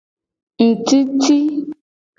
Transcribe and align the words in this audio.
Ngtiti. 0.67 1.37